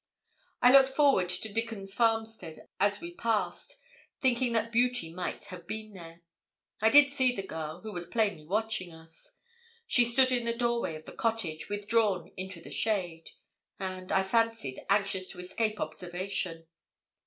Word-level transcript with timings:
I 0.63 0.71
looked 0.71 0.95
toward 0.95 1.27
Dickon's 1.53 1.93
farmstead 1.93 2.67
as 2.79 3.01
we 3.01 3.13
passed, 3.13 3.77
thinking 4.19 4.51
that 4.53 4.71
Beauty 4.71 5.13
might 5.13 5.43
have 5.53 5.67
been 5.67 5.93
there. 5.93 6.23
I 6.81 6.89
did 6.89 7.11
see 7.11 7.35
the 7.35 7.43
girl, 7.43 7.81
who 7.81 7.91
was 7.91 8.07
plainly 8.07 8.43
watching 8.43 8.91
us. 8.91 9.33
She 9.85 10.03
stood 10.03 10.31
in 10.31 10.45
the 10.45 10.57
doorway 10.57 10.95
of 10.95 11.05
the 11.05 11.11
cottage, 11.11 11.69
withdrawn 11.69 12.31
into 12.35 12.59
the 12.59 12.71
shade, 12.71 13.29
and, 13.79 14.11
I 14.11 14.23
fancied, 14.23 14.79
anxious 14.89 15.27
to 15.27 15.39
escape 15.39 15.79
observation. 15.79 16.65